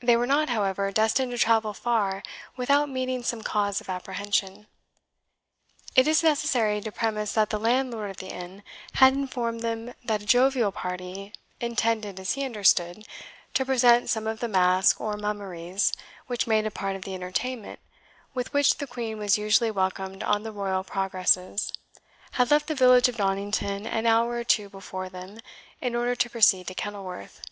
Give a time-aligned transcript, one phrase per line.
[0.00, 2.24] They were not, however, destined to travel far
[2.56, 4.66] without meeting some cause of apprehension.
[5.94, 8.64] It is necessary to premise that the landlord of the inn
[8.94, 13.06] had informed them that a jovial party, intended, as he understood,
[13.54, 15.92] to present some of the masques or mummeries
[16.26, 17.78] which made a part of the entertainment
[18.34, 21.72] with which the Queen was usually welcomed on the royal Progresses,
[22.32, 25.38] had left the village of Donnington an hour or two before them
[25.80, 27.42] in order to proceed to Kenilworth.